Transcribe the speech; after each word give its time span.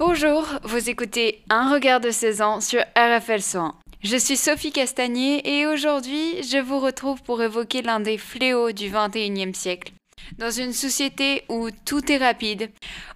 Bonjour, 0.00 0.46
vous 0.62 0.88
écoutez 0.88 1.42
Un 1.50 1.70
regard 1.70 2.00
de 2.00 2.10
16 2.10 2.40
ans 2.40 2.62
sur 2.62 2.80
RFL 2.96 3.42
101. 3.42 3.74
Je 4.02 4.16
suis 4.16 4.38
Sophie 4.38 4.72
Castagnier 4.72 5.46
et 5.46 5.66
aujourd'hui 5.66 6.42
je 6.42 6.56
vous 6.56 6.80
retrouve 6.80 7.22
pour 7.22 7.42
évoquer 7.42 7.82
l'un 7.82 8.00
des 8.00 8.16
fléaux 8.16 8.72
du 8.72 8.88
21e 8.88 9.52
siècle. 9.52 9.92
Dans 10.38 10.50
une 10.50 10.72
société 10.72 11.42
où 11.50 11.68
tout 11.84 12.10
est 12.10 12.16
rapide, 12.16 12.70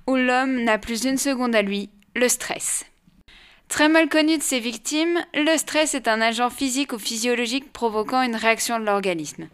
où 0.06 0.16
l'homme 0.16 0.62
n'a 0.62 0.77
plus 0.77 1.06
une 1.06 1.16
seconde 1.16 1.55
à 1.55 1.62
lui, 1.62 1.89
le 2.15 2.28
stress. 2.28 2.84
Très 3.69 3.89
mal 3.89 4.11
connu 4.11 4.37
de 4.37 4.42
ses 4.42 4.61
victimes, 4.61 5.25
le 5.33 5.56
stress 5.56 5.95
est 5.95 6.06
un 6.06 6.20
agent 6.20 6.51
physique 6.51 6.92
ou 6.92 6.98
physiologique 6.98 7.73
provoquant 7.73 8.20
une 8.20 8.37
réaction 8.37 8.78
de 8.78 8.84
l'organisme. 8.84 9.48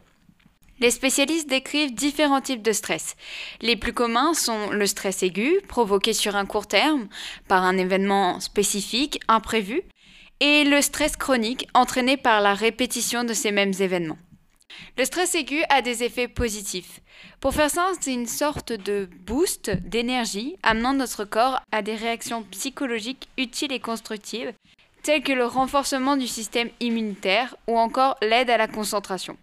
Les 0.80 0.90
spécialistes 0.90 1.48
décrivent 1.48 1.94
différents 1.94 2.40
types 2.40 2.62
de 2.62 2.72
stress. 2.72 3.14
Les 3.60 3.76
plus 3.76 3.92
communs 3.92 4.32
sont 4.32 4.70
le 4.70 4.86
stress 4.86 5.22
aigu, 5.22 5.60
provoqué 5.68 6.14
sur 6.14 6.36
un 6.36 6.46
court 6.46 6.66
terme 6.66 7.08
par 7.48 7.64
un 7.64 7.76
événement 7.76 8.40
spécifique, 8.40 9.20
imprévu, 9.28 9.82
et 10.40 10.64
le 10.64 10.80
stress 10.80 11.18
chronique, 11.18 11.68
entraîné 11.74 12.16
par 12.16 12.40
la 12.40 12.54
répétition 12.54 13.24
de 13.24 13.34
ces 13.34 13.52
mêmes 13.52 13.74
événements. 13.78 14.16
Le 14.96 15.04
stress 15.04 15.34
aigu 15.34 15.62
a 15.68 15.82
des 15.82 16.02
effets 16.02 16.28
positifs. 16.28 17.00
Pour 17.40 17.52
faire 17.52 17.70
simple, 17.70 17.98
c'est 18.00 18.14
une 18.14 18.26
sorte 18.26 18.72
de 18.72 19.08
boost 19.26 19.70
d'énergie 19.70 20.56
amenant 20.62 20.94
notre 20.94 21.24
corps 21.24 21.60
à 21.72 21.82
des 21.82 21.94
réactions 21.94 22.42
psychologiques 22.44 23.28
utiles 23.36 23.72
et 23.72 23.80
constructives, 23.80 24.54
telles 25.02 25.22
que 25.22 25.32
le 25.32 25.44
renforcement 25.44 26.16
du 26.16 26.26
système 26.26 26.70
immunitaire 26.80 27.54
ou 27.66 27.78
encore 27.78 28.16
l'aide 28.22 28.48
à 28.48 28.56
la 28.56 28.68
concentration. 28.68 29.36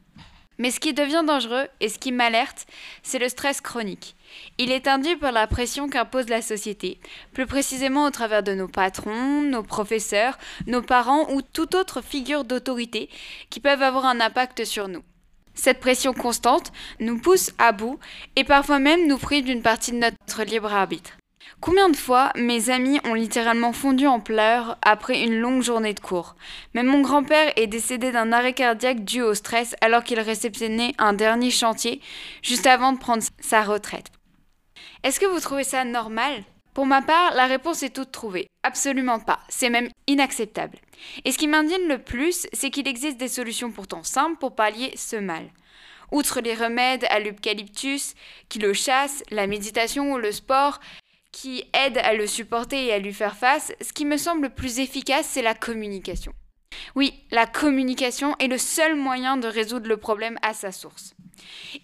Mais 0.58 0.72
ce 0.72 0.80
qui 0.80 0.94
devient 0.94 1.24
dangereux 1.26 1.68
et 1.80 1.90
ce 1.90 2.00
qui 2.00 2.12
m'alerte, 2.12 2.66
c'est 3.04 3.20
le 3.20 3.30
stress 3.30 3.62
chronique. 3.62 4.16
Il 4.58 4.72
est 4.72 4.88
induit 4.88 5.16
par 5.16 5.32
la 5.32 5.48
pression 5.48 5.88
qu'impose 5.88 6.30
la 6.30 6.42
société, 6.42 7.00
plus 7.34 7.46
précisément 7.46 8.06
au 8.06 8.10
travers 8.10 8.44
de 8.44 8.54
nos 8.54 8.68
patrons, 8.68 9.42
nos 9.42 9.64
professeurs, 9.64 10.38
nos 10.66 10.82
parents 10.82 11.32
ou 11.32 11.42
toute 11.42 11.76
autre 11.76 12.02
figure 12.02 12.44
d'autorité 12.44 13.10
qui 13.50 13.60
peuvent 13.60 13.84
avoir 13.84 14.06
un 14.06 14.20
impact 14.20 14.66
sur 14.66 14.88
nous. 14.88 15.04
Cette 15.54 15.80
pression 15.80 16.14
constante 16.14 16.72
nous 17.00 17.20
pousse 17.20 17.52
à 17.58 17.72
bout 17.72 18.00
et 18.36 18.44
parfois 18.44 18.80
même 18.80 19.08
nous 19.08 19.18
prive 19.18 19.46
d'une 19.46 19.64
partie 19.64 19.92
de 19.92 19.98
notre 19.98 20.44
libre 20.44 20.72
arbitre. 20.72 21.18
Combien 21.60 21.90
de 21.90 21.96
fois 21.96 22.32
mes 22.36 22.70
amis 22.70 23.00
ont 23.04 23.14
littéralement 23.14 23.74
fondu 23.74 24.06
en 24.08 24.20
pleurs 24.20 24.78
après 24.82 25.22
une 25.24 25.40
longue 25.40 25.64
journée 25.64 25.94
de 25.94 26.00
cours? 26.00 26.36
Même 26.74 26.88
mon 26.88 27.02
grand-père 27.02 27.52
est 27.56 27.68
décédé 27.68 28.12
d'un 28.12 28.32
arrêt 28.32 28.54
cardiaque 28.54 29.04
dû 29.04 29.22
au 29.22 29.34
stress 29.34 29.76
alors 29.82 30.04
qu'il 30.04 30.20
réceptionnait 30.20 30.94
un 30.98 31.14
dernier 31.14 31.52
chantier 31.52 32.02
juste 32.44 32.68
avant 32.68 32.94
de 32.94 33.00
prendre 33.00 33.24
sa 33.40 33.64
retraite. 33.64 34.08
Est-ce 35.04 35.20
que 35.20 35.26
vous 35.26 35.40
trouvez 35.40 35.64
ça 35.64 35.84
normal? 35.84 36.44
Pour 36.74 36.86
ma 36.86 37.02
part, 37.02 37.34
la 37.34 37.48
réponse 37.48 37.82
est 37.82 37.96
toute 37.96 38.12
trouvée. 38.12 38.48
Absolument 38.62 39.20
pas. 39.20 39.40
C'est 39.50 39.72
même 39.72 39.90
inacceptable. 40.06 40.78
Et 41.26 41.32
ce 41.32 41.40
qui 41.40 41.48
m'indigne 41.48 41.88
le 41.88 41.98
plus, 41.98 42.46
c'est 42.54 42.70
qu'il 42.70 42.88
existe 42.88 43.18
des 43.18 43.28
solutions 43.28 43.72
pourtant 43.72 44.04
simples 44.04 44.38
pour 44.38 44.54
pallier 44.54 44.94
ce 44.96 45.16
mal. 45.16 45.50
Outre 46.12 46.40
les 46.40 46.54
remèdes 46.54 47.06
à 47.10 47.20
l'eucalyptus 47.20 48.14
qui 48.48 48.60
le 48.60 48.74
chassent, 48.74 49.24
la 49.32 49.48
méditation 49.48 50.14
ou 50.14 50.18
le 50.18 50.32
sport, 50.32 50.80
qui 51.38 51.64
aide 51.72 52.00
à 52.00 52.16
le 52.16 52.26
supporter 52.26 52.88
et 52.88 52.94
à 52.94 52.98
lui 52.98 53.14
faire 53.14 53.36
face, 53.36 53.72
ce 53.80 53.94
qui 53.94 54.06
me 54.06 54.18
semble 54.18 54.44
le 54.44 54.50
plus 54.50 54.80
efficace, 54.80 55.28
c'est 55.30 55.44
la 55.44 55.54
communication. 55.54 56.34
Oui, 56.96 57.14
la 57.30 57.46
communication 57.46 58.36
est 58.40 58.48
le 58.48 58.58
seul 58.58 58.96
moyen 58.96 59.38
de 59.38 59.48
résoudre 59.48 59.88
le 59.88 59.98
problème 59.98 60.40
à 60.42 60.56
sa 60.56 60.72
source. 60.72 61.14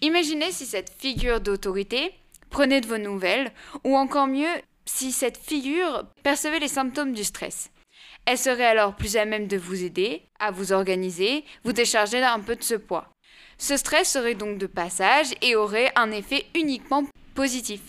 Imaginez 0.02 0.52
si 0.52 0.66
cette 0.66 0.92
figure 0.98 1.40
d'autorité 1.40 2.16
prenait 2.50 2.82
de 2.82 2.88
vos 2.88 2.98
nouvelles, 2.98 3.52
ou 3.84 3.96
encore 3.96 4.26
mieux, 4.26 4.50
si 4.86 5.12
cette 5.12 5.38
figure 5.38 6.04
percevait 6.24 6.60
les 6.60 6.68
symptômes 6.68 7.14
du 7.14 7.24
stress. 7.24 7.70
Elle 8.26 8.40
serait 8.40 8.66
alors 8.66 8.96
plus 8.96 9.18
à 9.18 9.26
même 9.26 9.48
de 9.48 9.58
vous 9.58 9.84
aider, 9.84 10.24
à 10.40 10.50
vous 10.50 10.72
organiser, 10.72 11.46
vous 11.64 11.74
décharger 11.74 12.24
un 12.24 12.40
peu 12.40 12.56
de 12.56 12.64
ce 12.64 12.76
poids. 12.76 13.08
Ce 13.60 13.78
stress 13.78 14.12
serait 14.12 14.34
donc 14.34 14.58
de 14.58 14.68
passage 14.68 15.28
et 15.44 15.56
aurait 15.56 15.92
un 15.96 16.10
effet 16.10 16.48
uniquement 16.56 17.04
positif. 17.36 17.82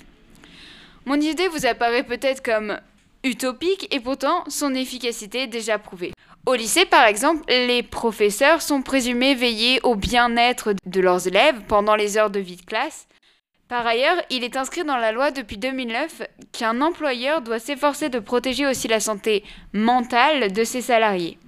Mon 1.07 1.21
idée 1.21 1.49
vous 1.49 1.67
apparaît 1.67 2.03
peut-être 2.03 2.43
comme 2.43 2.79
utopique 3.25 3.93
et 3.95 4.01
pourtant 4.01 4.45
son 4.49 4.75
efficacité 4.75 5.43
est 5.43 5.49
déjà 5.49 5.79
prouvée. 5.79 6.13
Au 6.47 6.55
lycée, 6.55 6.85
par 6.85 7.05
exemple, 7.07 7.43
les 7.49 7.83
professeurs 7.83 8.63
sont 8.63 8.83
présumés 8.83 9.35
veiller 9.35 9.81
au 9.83 9.97
bien-être 9.97 10.75
de 10.87 11.01
leurs 11.01 11.27
élèves 11.27 11.61
pendant 11.69 11.97
les 11.97 12.17
heures 12.19 12.31
de 12.31 12.41
vie 12.41 12.57
de 12.57 12.63
classe. 12.63 13.07
Par 13.69 13.87
ailleurs, 13.87 14.21
il 14.31 14.45
est 14.45 14.57
inscrit 14.57 14.85
dans 14.85 14.99
la 14.99 15.11
loi 15.11 15.31
depuis 15.31 15.57
2009 15.57 16.23
qu'un 16.53 16.83
employeur 16.83 17.41
doit 17.41 17.59
s'efforcer 17.59 18.11
de 18.11 18.19
protéger 18.19 18.67
aussi 18.67 18.89
la 18.89 19.01
santé 19.01 19.43
mentale 19.73 20.53
de 20.53 20.65
ses 20.65 20.83
salariés. 20.83 21.39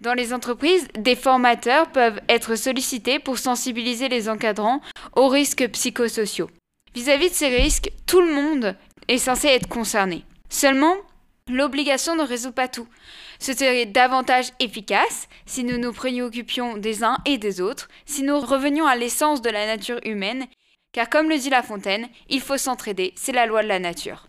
Dans 0.00 0.14
les 0.14 0.32
entreprises, 0.32 0.88
des 0.98 1.16
formateurs 1.16 1.90
peuvent 1.90 2.20
être 2.28 2.54
sollicités 2.54 3.18
pour 3.18 3.38
sensibiliser 3.38 4.08
les 4.08 4.28
encadrants 4.28 4.80
aux 5.14 5.28
risques 5.28 5.68
psychosociaux. 5.68 6.50
Vis-à-vis 6.94 7.28
de 7.28 7.34
ces 7.34 7.48
risques, 7.48 7.90
tout 8.06 8.22
le 8.22 8.32
monde 8.32 8.74
est 9.08 9.18
censé 9.18 9.48
être 9.48 9.68
concerné. 9.68 10.24
Seulement, 10.48 10.96
l'obligation 11.48 12.16
ne 12.16 12.22
résout 12.22 12.52
pas 12.52 12.68
tout. 12.68 12.88
Ce 13.38 13.52
serait 13.52 13.86
davantage 13.86 14.52
efficace 14.60 15.28
si 15.44 15.64
nous 15.64 15.78
nous 15.78 15.92
préoccupions 15.92 16.76
des 16.76 17.04
uns 17.04 17.18
et 17.24 17.38
des 17.38 17.60
autres, 17.60 17.88
si 18.04 18.22
nous 18.22 18.40
revenions 18.40 18.86
à 18.86 18.96
l'essence 18.96 19.42
de 19.42 19.50
la 19.50 19.66
nature 19.66 20.00
humaine, 20.04 20.46
car 20.92 21.10
comme 21.10 21.28
le 21.28 21.38
dit 21.38 21.50
La 21.50 21.62
Fontaine, 21.62 22.08
il 22.28 22.40
faut 22.40 22.56
s'entraider, 22.56 23.12
c'est 23.16 23.32
la 23.32 23.46
loi 23.46 23.62
de 23.62 23.68
la 23.68 23.78
nature. 23.78 24.28